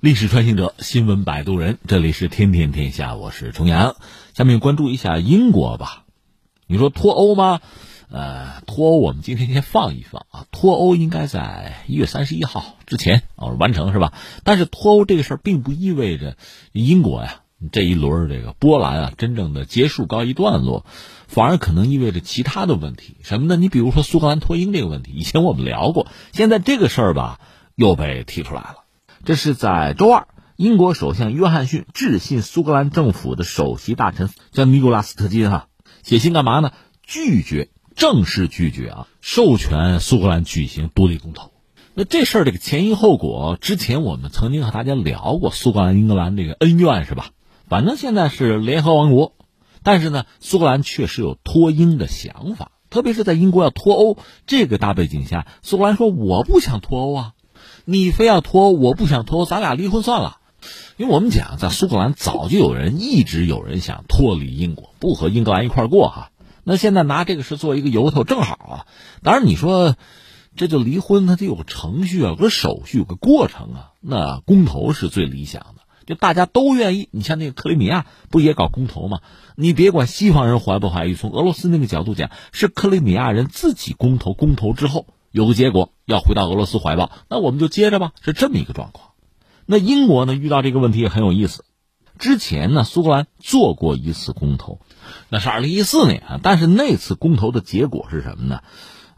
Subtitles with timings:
[0.00, 3.96] 历史穿行者，新闻摆渡人，这里是天天天下，我是重阳。
[4.32, 6.04] 下面关注一下英国吧。
[6.68, 7.58] 你说脱欧吗？
[8.08, 10.46] 呃，脱欧我们今天先放一放啊。
[10.52, 14.12] 脱欧应该在一月三十一号之前啊完成是吧？
[14.44, 16.36] 但是脱欧这个事儿并不意味着
[16.70, 17.40] 英国呀
[17.72, 20.86] 这一轮这个波澜啊真正的结束告一段落，
[21.26, 23.16] 反而可能意味着其他的问题。
[23.24, 23.56] 什么呢？
[23.56, 27.40] 你比如说苏格兰脱英这个问题，以前我们聊过，现在这个事儿吧
[27.74, 28.84] 又被提出来了。
[29.24, 35.68] 这是在周二，英国首相约翰逊致信苏格兰政府的首席大臣叫尼古拉斯特金哈，
[36.02, 36.72] 写信干嘛呢？
[37.02, 41.52] 拒绝正式拒绝啊，授权苏格兰举行独立公投。
[41.94, 47.30] 那这事儿这个前因后果，之前我们曾经和大家聊过苏格兰英格兰这个恩怨是吧？
[47.68, 49.34] 反正现在是联合王国，
[49.82, 57.32] 但是呢，苏格兰确实有脱英的想法，特别是在英国要脱欧这个大背景下，苏格兰说我不想脱欧啊。
[57.84, 60.38] 你非要脱，我不想脱，咱俩离婚算了。
[60.96, 66.30] 因为我们讲，在苏格兰早就有人一直有人想脱离英国，不和英格兰一块过哈。
[66.64, 68.86] 那现在拿这个事做一个由头，正好啊。
[69.22, 69.96] 当然你说
[70.56, 73.92] 这就离婚，它得有个程序啊，有个手续，有个过程啊。
[74.00, 77.08] 那公投是最理想的，就大家都愿意。
[77.12, 79.20] 你像那个克里米亚不也搞公投吗？
[79.54, 85.06] 你别管西方人怀不怀疑，从俄罗斯那个角度讲，是克里米亚人自己公投，公投之后。
[85.30, 89.10] 有个结果要回到俄罗斯怀抱，那我们就接着吧，是这么一个状况。
[89.66, 91.64] 那英国呢遇到这个问题也很有意思。
[92.18, 94.80] 之前呢，苏格兰做过一次公投，
[95.28, 98.60] 那是二零一四年，但是那次公投的结果是什么呢？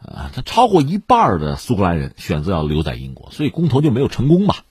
[0.03, 4.65] 呃，他超过一半的苏格兰人选择要留在英国，所以公投就没有成功吧。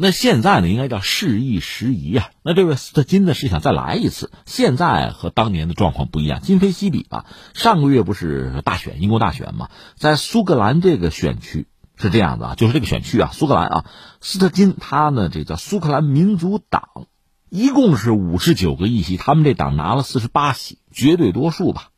[0.00, 2.30] 那现在呢，应该叫事易时移啊。
[2.44, 7.26] 那这位斯特金呢是想再来一次，现在和当年的状况不一样，今非昔比吧。
[7.52, 13.84] 上个月不是大选，英国大选嘛，在苏格兰这个选区是这样的啊，就是这个选区啊，苏格兰啊，
[14.20, 17.08] 斯特金他呢这叫苏格兰民族党，
[17.50, 21.88] 一共是五十九个议席，他们这党拿了四十八席，绝对多数吧，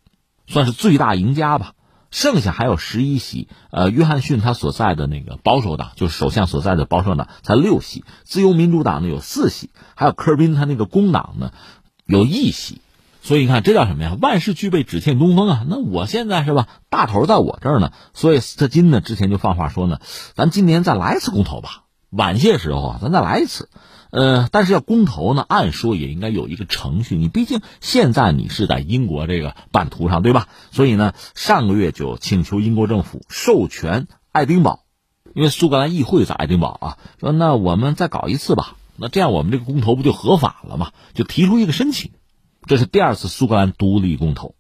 [0.47, 1.75] 算是最大赢家吧。
[2.11, 11.53] 剩下还有十一席，呃，约翰逊他所在的那个保守党，就是首相所在的保守党才六席，自由民主党呢有四席，还有科尔宾他那个工党呢
[12.07, 12.81] 有一席，
[13.23, 14.17] 所以你看这叫什么呀？
[14.21, 15.65] 万事俱备，只欠东风啊！
[15.69, 20.01] 那我现在是吧，大头在我这儿呢，所以斯特金呢之前就放话说呢，
[20.35, 23.69] 咱今年再来一次公投吧，晚些时候啊，咱再来一次。
[24.11, 27.17] 呃，但是要公投呢，按说也应该有一个程序。
[27.17, 30.49] 你毕竟现在你是在英国这个版图上，对吧？
[30.73, 34.85] 所以呢，上个月就请求英国政府授权爱丁堡，
[35.35, 38.77] 因为苏格兰议会在爱丁堡啊，说那我们再搞一次吧。
[38.97, 40.91] 那这样我们这个公投不就合法了吗？
[41.15, 42.11] 就提出一个申请，
[42.67, 44.55] 这是第二次苏格兰独立公投。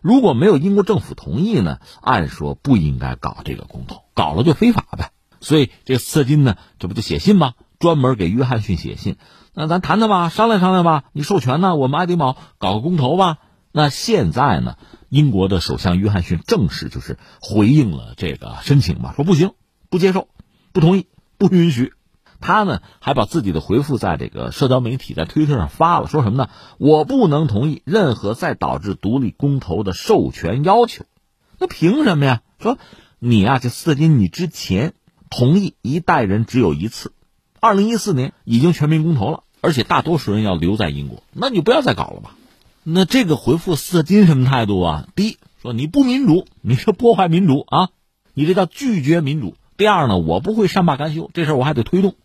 [0.00, 5.12] 如果没有英国政府同意呢，按说不应该搞这个公投，搞了就非法呗。
[5.40, 7.54] 所以这个斯金呢，这不就写信吗？
[7.84, 9.18] 专门给约翰逊写信，
[9.52, 11.04] 那咱谈谈吧，商量商量吧。
[11.12, 13.36] 你授权呢，我们爱丁堡搞个公投吧。
[13.72, 14.78] 那现在呢，
[15.10, 19.50] 英国的首相约翰逊正式就是回应了这个申请嘛，说不行，
[19.90, 20.28] 不接受，
[20.72, 21.92] 不同意，不允许。
[22.40, 26.48] 他呢还把自己的回复在这个社交媒体在推特上发了，说什么呢？
[26.78, 31.04] 我不能同意任何再导致独立公投的授权要求。
[31.58, 32.40] 那凭什么呀？
[32.58, 32.78] 说
[33.18, 34.94] 你啊，这斯特金，你之前
[35.28, 37.12] 同意一代人只有一次。
[37.64, 42.36] 二零一四年已经全民公投了，而且大多数人要留在英国，那你不要再搞了吧？
[42.82, 45.08] 那这个回复斯特金什么态度啊？
[45.16, 47.88] 第一，说你不民主，你是破坏民主啊，
[48.34, 49.54] 你这叫拒绝民主。
[49.78, 52.16] 第二呢，我不会善罢甘休，这事我还得推动。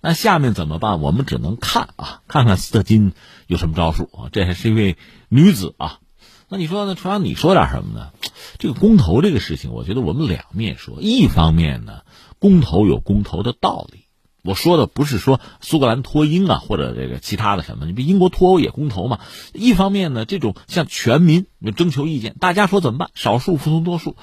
[0.00, 1.00] 那下面怎么办？
[1.00, 3.12] 我们只能看啊，看看斯特金
[3.46, 4.18] 有什么招数啊。
[4.32, 4.96] 这还是一位
[5.28, 6.00] 女子啊。
[6.48, 6.96] 那你说呢？
[6.96, 8.10] 传阳，你说点什么呢？
[8.58, 10.96] 这个公投这个事情，我觉得我们两面说。
[11.00, 12.00] 一方面呢，
[12.40, 14.06] 公投有公投的道理。
[14.42, 19.20] 我说的不是说苏格兰脱英啊，或者这个其他的什么，你比英国脱欧也公投嘛。
[19.52, 23.10] 一方面呢，这种像全民征求意见，大家说怎么办？
[23.14, 24.16] 少数服从多数，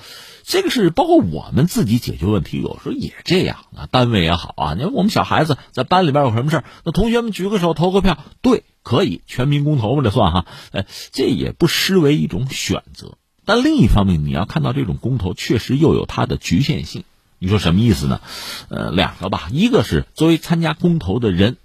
[0.43, 3.87] 这个是包括我们自己解决问题，有时候也这样啊。
[3.91, 10.45] 单位也好啊，你看我们小孩子在班里边有什么事那同学们举个手投个票，对，可以全民公投嘛，这算哈？
[10.71, 13.17] 哎，这也不失为一种选择。
[13.43, 17.03] 但另一方面，你要看到这种公投确实又有它的局限性。
[17.39, 18.21] 你说什么意思呢？
[18.69, 21.57] 呃，两个吧，一个是作为参加公投的人，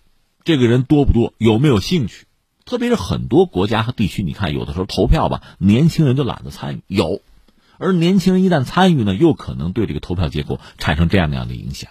[0.45, 2.27] 这个人多不多，有没有兴趣？
[2.65, 7.23] 特别是很多国家和地区，你看有的时候投票吧，年轻人就懒得参与，有，
[7.79, 11.91] 而年轻人一旦参与呢，又可能对这个投票结果产生这样那样的影响，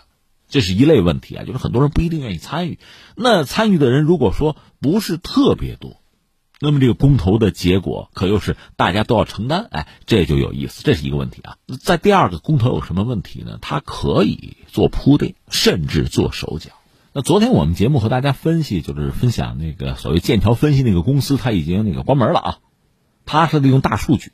[0.49, 2.79] 这是一类问题啊，就是很多人不一定愿意参与。
[3.15, 5.99] 那参与的人如果说不是特别多。
[6.59, 11.55] 那么这个公投的结果可又是大家都要承担，哎，这就有意思，这是一个问题啊。
[11.81, 13.57] 在第二个公投有什么问题呢？
[13.61, 16.71] 它可以做铺垫，甚至做手脚。
[17.13, 22.57] 那昨天我们节目和大家分析，就是分享那个所谓剑桥分析那个公司，它已经那个关门了啊。
[23.25, 24.33] 它是利用大数据，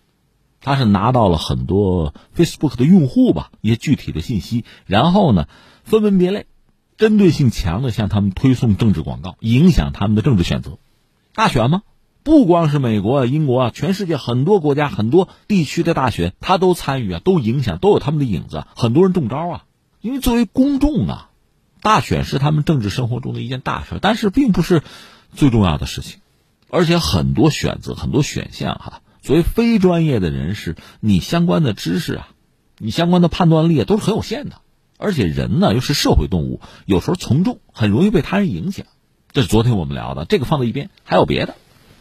[0.61, 5.47] 它是拿到了很多 Facebook 的用户吧一些具体的信息，然后呢
[5.83, 6.47] 分门别类、
[6.97, 10.79] 针对性强的向他们推送政治广告，影响他们的政治选择。
[11.33, 11.83] 大选吗？
[12.25, 18.63] 不光是美国啊、英国啊，全世界很多国家、很多地区的大选，他都参与啊，都影响，都有他们的影子。
[18.75, 19.65] 很多人中招啊，
[20.01, 21.29] 因为作为公众啊，
[21.83, 24.81] 大选是他们政治生活中的一件大事，但是并不是
[25.35, 26.19] 最重要的事情。
[26.67, 32.29] 而且很多选择、很多选项哈，作为非专业的人士，你相关的知识啊，
[32.79, 34.61] 你相关的判断力啊，都是很有限的。
[34.97, 38.87] 而且人呢，又是社会动物，有时候从众，很容易被他人影响。
[39.31, 41.53] 这是昨天我们聊的，这个放在一边，还有别的。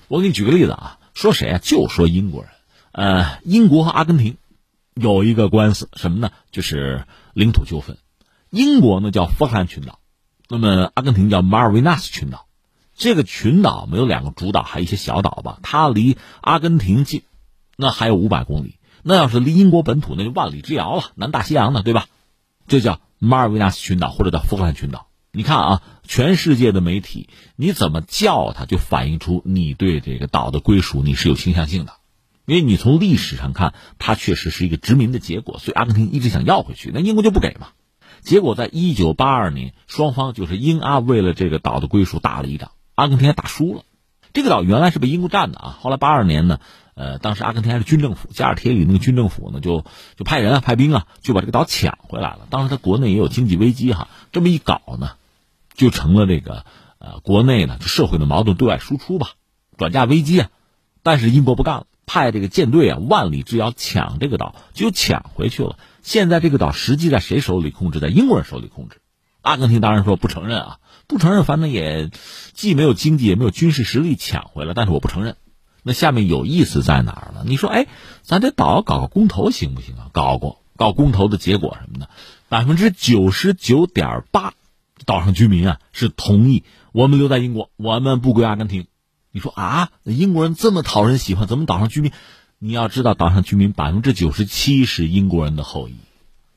[0.09, 1.59] 我给你举个例子啊，说谁啊？
[1.59, 2.51] 就说英国人。
[2.93, 4.37] 呃，英国和阿根廷
[4.95, 6.31] 有一个官司，什么呢？
[6.51, 7.97] 就是领土纠纷。
[8.51, 9.99] 英国呢叫福克兰群岛，
[10.49, 12.47] 那么阿根廷叫马尔维纳斯群岛。
[12.95, 15.59] 这个群岛没有两个主岛，还有一些小岛吧。
[15.63, 17.23] 它离阿根廷近，
[17.77, 18.79] 那还有五百公里。
[19.03, 22.07] 那要是离英国本土，那就万里之遥了，南大西洋的，对吧？
[22.69, 25.09] 这叫马尔维纳斯群岛，或者叫福克兰群岛。
[25.33, 31.95] 你看啊，全世界的媒体，你怎么叫它，就反映出你对这个岛的归属你是有倾向性的，
[32.47, 37.69] 因为你从历史上看，它确实是一个殖民的结果，所以阿根廷一直想要回去，那英国就不给嘛。
[38.23, 43.83] 结果在一九八二年，双方就是英阿为了这个岛的归属打了一仗，阿根廷还打输了。
[44.33, 46.59] 这个岛原来是被英国占的啊，后来八二年呢，
[46.95, 49.85] 呃，当时阿根廷还是军政府，加尔铁里那个军政府呢，就
[50.17, 52.41] 就派人啊派兵啊，就把这个岛抢回来了。
[52.51, 55.13] 当时他国内也有经济危机哈，这么一搞呢。
[55.75, 56.65] 就成了这个，
[56.99, 59.33] 呃，国内呢，社会的矛盾对外输出吧，
[59.77, 60.51] 转嫁危机啊。
[61.03, 65.79] 但是英国不干了，派这个舰队啊，万里之遥抢这个岛，就抢回去了。
[66.03, 68.01] 现在这个岛实际在谁手里控制？
[68.01, 69.01] 在英国人手里控制。
[69.43, 72.11] 阿根廷当然说不承认啊，不承认，反正也
[72.55, 75.37] 既没有经济也没有军事实力抢回来，但是我不承认。
[75.83, 77.43] 那下面有意思在哪儿呢？
[77.45, 77.87] 你说，哎，
[78.23, 80.09] 咱这岛搞个公投行不行啊？
[80.13, 82.09] 搞过，搞公投的结果什么的，
[82.49, 84.55] 百分之九十九点八。
[85.07, 88.87] 岛上居民啊是同意我们留在英国，我们不归阿根廷。
[89.33, 92.13] 你说啊，英国人这么讨人喜欢，怎么岛上居民？
[92.61, 95.97] 你要知道，岛上居民百分之九十七是英国人的后裔，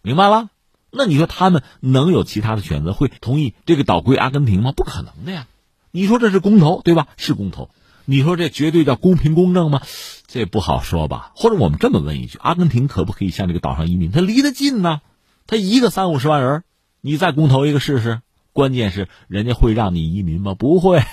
[0.04, 0.50] 明白了？
[0.92, 4.72] 那你说他们能有其他的选择，会同意这个岛归阿根廷吗？
[4.72, 5.48] 不可能的呀！
[5.92, 7.08] 你说这是公投对吧？
[7.18, 7.70] 是公投。
[8.06, 9.82] 你说这绝对叫公平公正吗？
[10.28, 11.32] 这不好说吧？
[11.36, 14.12] 或者我们这么问一句：阿根廷可不可以向这个岛上移民？
[14.12, 15.02] 他离得近呢，
[15.46, 16.64] 他一个三五十万人，
[17.02, 18.22] 你再公投一个试试？
[18.58, 20.56] 关键是人家会让你移民吗？
[20.56, 21.04] 不会，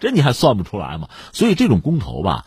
[0.00, 1.08] 这你还算不出来吗？
[1.32, 2.46] 所以这种公投吧，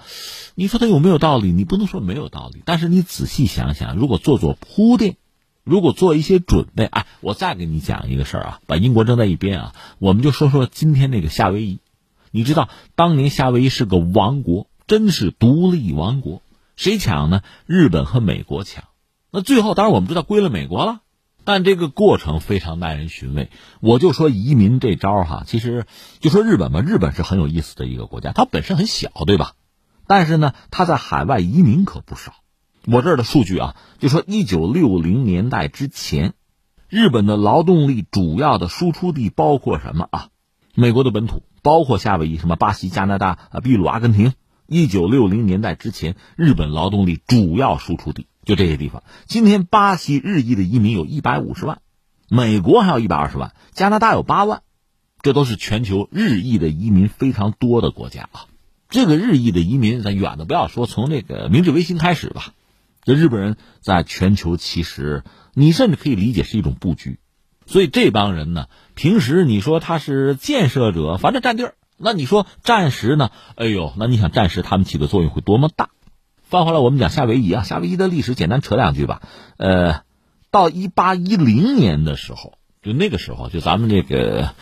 [0.53, 1.53] 你说它有没有道理？
[1.53, 2.61] 你不能说没有道理。
[2.65, 5.15] 但是你仔细想想，如果做做铺垫，
[5.63, 11.79] 如果做一些准备，哎，我再给你讲一个事儿啊，把英国扔在一边啊，我们就说说今天那个夏威夷。
[12.31, 16.41] 你知道当年夏威夷是个王国，真是独立王国，
[16.75, 17.43] 谁抢呢？
[17.65, 18.83] 日本和美国抢。
[19.31, 20.99] 那最后当然我们知道归了美国了。
[21.45, 23.49] 但这个过程非常耐人寻味。
[23.81, 25.85] 我就说移民这招哈，其实
[26.19, 29.53] 就说日本吧，日本是很有意思的一个国家，它本身很小，对吧？
[30.07, 32.33] 但是呢，它在海外移民可不少。
[32.85, 36.33] 我这儿的数据啊，就说一九六零年代之前，
[36.89, 40.27] 日本的劳动力主要的输出地包括什么啊？
[40.75, 44.33] 美国的本土，包括夏威夷、什么巴西、加拿大啊、秘鲁、阿根廷。
[44.65, 48.27] 一九六零年代之前，日本劳动力主要输出地。
[48.45, 51.79] 就这些地方，今天巴西日裔的移民有一百五十万，
[52.29, 54.61] 美国还有一百二十万，加拿大有八万，
[55.21, 58.45] 这都是全球日裔的移民非常多的国家啊。
[58.89, 62.53] 这个日裔的移民，咱远的不要说，从那个明治维新开始吧，
[63.03, 65.23] 这日本人在全球其实
[65.53, 67.19] 你甚至可以理解是一种布局。
[67.65, 73.31] 所以这帮人呢，平时你说他是建设者，反正占地儿，那你说战时呢？
[73.55, 75.89] 哎呦，那你想战时他们起的作用会多么大？
[76.53, 79.23] 翻回来，我们讲夏威夷啊，夏威夷的历史简单扯两句吧。
[79.57, 80.01] 呃，
[80.51, 84.53] 到一八一零年的时候，就那个时候，就咱们这个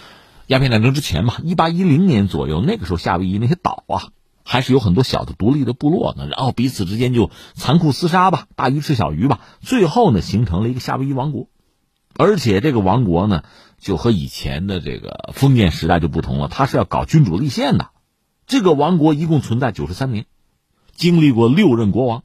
[0.48, 4.08] 鸦片战争之前嘛，一八一零年左右，那个时候夏威夷那些岛啊，
[4.46, 11.50] 还是有很多小的独立的部落呢，然后彼此之间就残酷厮杀吧，大鱼吃小鱼吧，最后呢，形成了一个夏威夷王国，
[12.16, 13.44] 而且这个王国呢，
[13.78, 17.90] 就和以前的这个封建时代就不同了，它是要搞君主立宪的。
[18.48, 20.26] 这个王国一共存在九十三年。
[20.96, 22.24] 经历过六任国王，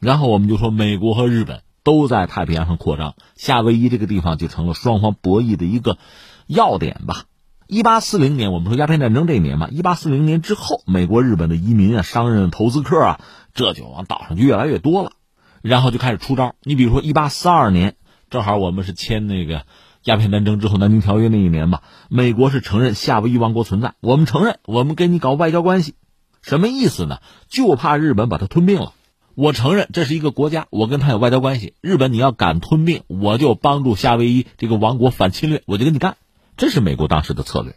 [0.00, 5.98] 然后我们就说美国和日本都在太平洋上扩张，夏威夷这个地方就成了双方博弈的一个
[6.46, 7.24] 要点吧。
[7.66, 13.20] 一八四零年，我们说鸦片战争这一年嘛，一八四零年之后，美国、日本的移民啊、商人、投资客啊，
[13.52, 15.12] 这就往岛上就越来越多了，
[15.60, 16.54] 然后就开始出招。
[16.62, 17.96] 你比如说一八四二年，
[18.30, 19.66] 正好我们是签那个
[20.04, 25.94] 鸦片战争之后，南京条约那一年吧，美国是承认夏威夷王国存在，我们承认，我们跟你搞外交关系，
[26.42, 27.18] 什么意思呢？
[27.48, 28.92] 就怕日本把它吞并了。
[29.34, 31.74] 我承认这是一个国家，我跟他有外交关系。
[31.80, 36.16] 日本你要敢吞并，我就帮助夏威夷这个王国反侵略，我就跟你干。
[36.56, 37.76] 这是美国当时的策略。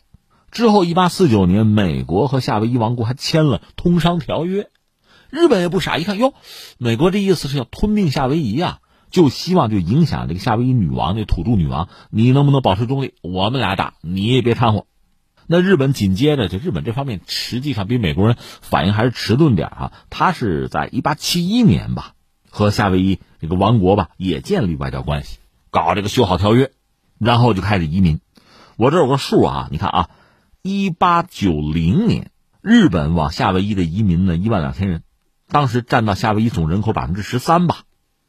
[0.50, 4.70] 之后，一八四九年，美国和夏威夷王国还签了通商条约。
[5.30, 6.34] 日本也不傻，一看哟，
[6.80, 8.80] 美国这意思是要吞并夏威夷啊，
[9.12, 13.13] 就希望就影响这个夏威夷女王，这土著女王，你能不能保持中立？
[13.22, 14.88] 我们俩打，你也别掺和。
[15.48, 19.91] 那日本紧接着，就日本这方面实际上比美国人反应还是迟钝点啊。
[20.10, 22.13] 他是在一八七一年吧，
[22.50, 26.71] 和夏威夷这个王国吧也建立外交关系，搞这个修好条约，
[27.19, 28.21] 然后就开始移民。
[28.77, 30.10] 我这有个数啊，你看啊，
[30.62, 32.31] 一八九零年，
[32.62, 35.03] 日本往夏威夷的移民呢一万两千人。
[35.50, 37.79] 当时占到夏威夷总人口百分之十三吧，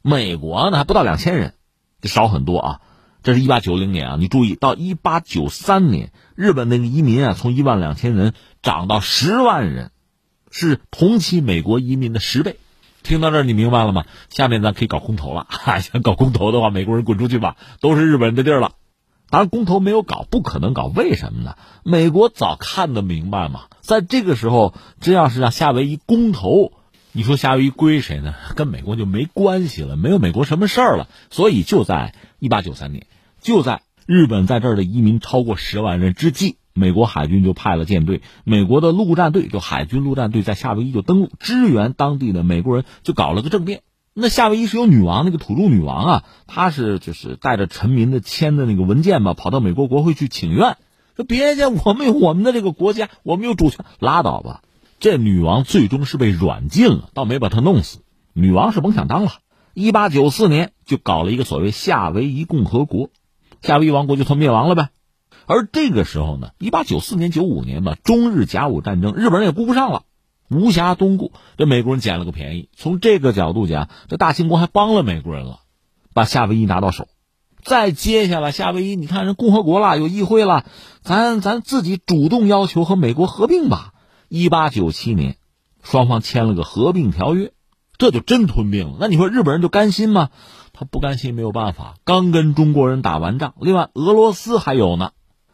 [0.01, 1.53] 美国呢还不到两千人，
[2.01, 2.81] 就少很多啊。
[3.23, 9.91] 这是一八九零年啊，你注意到一八九三年，日本那个移民啊从一万两千人涨到十万人，
[10.51, 12.57] 是同期美国移民的十倍。
[13.01, 14.05] 听到这儿你明白了吗？
[14.29, 18.73] 下面咱可以搞公投了，哈想搞公投的话，美国人滚出去吧，都是日本人的地儿了。
[19.29, 21.55] 当然公投没有搞，不可能搞，为什么呢？
[21.83, 26.73] 美国早看得明白嘛，在这个时候，真要是让夏威夷公投。
[27.13, 28.35] 你说夏威夷归谁呢？
[28.55, 31.07] 跟美国就没关系了，没有美国什么事儿了。
[31.29, 33.05] 所以就在一八九三年，
[33.43, 43.81] 就在日本在这儿的移民超过十万人之际，美国海军就派了舰队，美国的陆战队就海军陆战队在夏威夷就登陆支援当地的美国人，就搞了个政变。
[44.13, 50.77] 那夏威夷是有女王，那个土著女王啊，她是就是带着臣民的签的那个文件嘛，跑到美国国会去请愿，
[51.17, 54.61] 说别介，我们有我们的这个国家，我们有主权，拉倒吧。
[54.99, 57.99] 这女王最终是被软禁了，倒没把她弄死。
[58.33, 59.31] 女王是甭想当了。
[59.73, 63.09] 一八九四年就搞了一个所谓夏威夷共和国，
[63.63, 64.89] 夏威夷王国就算灭亡了呗。
[65.45, 70.03] 而这个时候呢，一八九四年、九五年吧，中日甲午战争，日本人也顾不上了，
[70.49, 71.31] 无暇东顾。
[71.57, 72.69] 这美国人捡了个便宜。
[72.75, 75.59] 从这个角度讲，这大清国还帮了美国人了，
[76.13, 77.07] 把夏威夷拿到手。
[77.63, 80.65] 再接下来，夏威夷你看人共和国了，有议会了，
[81.01, 83.93] 咱咱自己主动要求和美国合并吧。
[84.27, 85.37] 一八九七年，
[85.81, 87.53] 双方签了个合并条约，
[88.03, 88.97] 这就真吞并了。
[88.99, 90.29] 那你说日本人就甘心吗？
[90.73, 91.95] 他不甘心，没有办法。
[92.03, 95.11] 刚跟中国人打完仗，另外俄罗斯还有呢。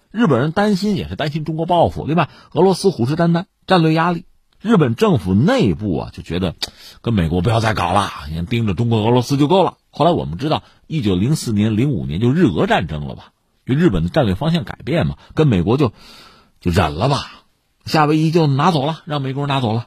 [0.09, 4.25] 日本人担心也是担心中国报复，另外俄罗斯虎视眈眈，战略压力。
[4.59, 6.55] 日本政府内部啊就觉得，
[7.03, 9.75] 跟美国不要再搞了，先盯着中国俄罗斯就够了。
[9.91, 13.31] 后来我们知道，一九零四年、零五年就日俄战争了吧？
[13.67, 15.93] 就日本的战略方向改变嘛，跟美国就
[16.59, 17.43] 就忍了吧。
[17.85, 19.85] 夏威夷就拿走了，让美国人拿走了，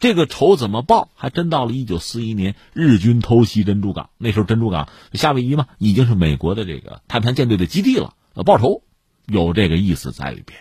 [0.00, 1.10] 这个仇怎么报？
[1.14, 8.14] 还真到了一九四一年，日军偷袭珍珠港，那时候珍珠港夏威夷嘛，已经是美国的这个太平洋舰队的基地了。
[8.44, 8.82] 报仇
[9.26, 10.58] 有这个意思在里边。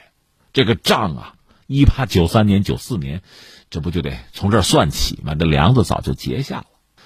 [0.54, 1.34] 这个账啊，
[1.68, 3.22] 一八九三年、九四年，
[3.70, 5.34] 这不就得从这儿算起吗？
[5.36, 6.66] 这梁子早就结下了。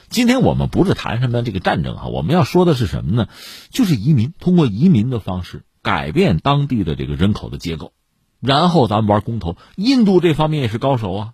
[0.10, 3.30] 今天我们不是谈什么这个战争啊，我们要说的是什么呢？
[3.70, 7.94] 就是移民，通过移民的方式改变当地的这个人口的结构。
[8.40, 11.34] 然后咱们玩公投，印度这方面也是高手啊。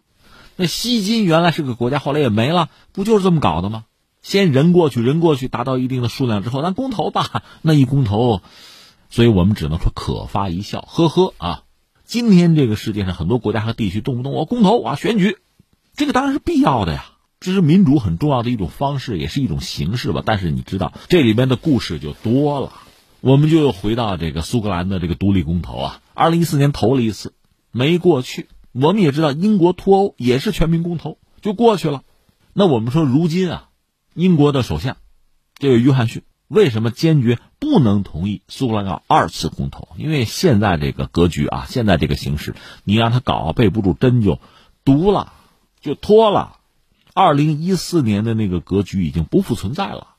[0.55, 3.85] 那西金原来是个国家，后来也没了，不就是这么搞的吗？
[4.21, 7.43] 先人过去，人过去达到一定的数量之后，咱公投吧。
[7.61, 8.41] 那一公投，
[9.09, 11.63] 所以我们只能说可发一笑，呵呵啊。
[12.05, 15.37] 今天这个世界上很多国家和地区动不动我公投啊选举，
[15.95, 17.05] 这个当然是必要的呀，
[17.39, 20.21] 这是民主很重要的一种方式，也是一种形式吧。
[20.25, 22.71] 但是你知道这里边的故事就多了。
[23.19, 27.33] 我们就又回到这个苏格兰的这个独立公投啊，二零一四年投了一次，
[27.71, 28.47] 没过去。
[28.73, 32.03] 我们也知道英国脱欧也是全民公投就过去了。
[32.51, 33.69] 那我们说如今啊，
[34.13, 34.97] 英国的首相
[35.57, 39.87] 这个约翰逊为什么坚决不能同意苏格兰搞二次公投？
[39.97, 44.39] 因为现在这个格局啊，现在这个形势，你让他搞备不住，真就
[44.83, 45.33] 毒了，
[45.79, 46.57] 就脱了。
[47.13, 50.15] 二零一四年的那个格局已经不复存在了，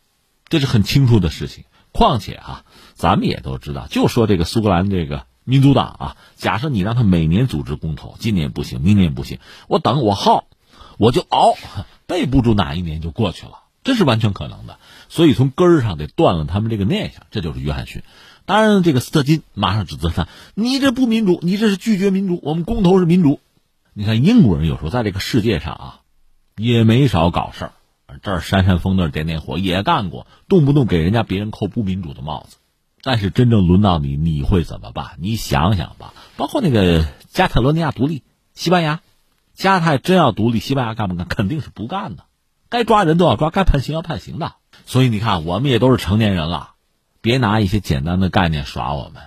[0.48, 1.64] 这是很清楚的事情。
[1.92, 10.44] 况且啊，咱们也都知道，就说这个苏格兰这个民主党啊，假设你让他每年组织公投，今年不行，明年不行，我等我耗，
[10.98, 11.54] 我就熬，
[12.06, 14.78] 背不住哪一年就过去了，这是完全可能的。
[15.08, 18.02] 所以从根儿上得断了他们这个念想，这就是约翰逊。
[18.46, 22.40] 当然，这个斯特金马上指责他，你这不民主，你这是拒绝民主。
[22.42, 23.40] 我们公投是民主。
[23.92, 26.00] 你看英国人有时候在这个世界上啊，
[26.56, 27.72] 也没少搞事儿。
[28.22, 32.56] 这儿扇扇风，那儿点点火，也干过，动不动给人家别人扣不民主的帽子。
[33.04, 35.18] 但是真正轮到你，你会怎么办？
[35.18, 36.14] 你想想吧。
[36.36, 38.22] 包括那个加泰罗尼亚独立，
[38.54, 39.02] 西班牙，
[39.52, 41.28] 加泰真要独立，西班牙干不干？
[41.28, 42.24] 肯定是不干的。
[42.70, 44.54] 该抓人都要抓，该判刑要判刑的。
[44.86, 46.70] 所以你看，我们也都是成年人了，
[47.20, 49.22] 别拿一些简单的概念耍我们。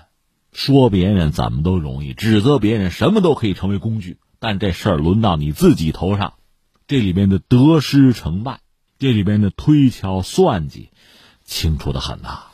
[0.51, 4.17] 说别人怎么都容易，指责别人什么都可以成为工具。
[4.39, 6.33] 但这事儿轮到你自己头上，
[6.87, 8.59] 这里面的得失成败，
[8.97, 10.89] 这里面的推敲算计，
[11.45, 12.47] 清楚的很呐。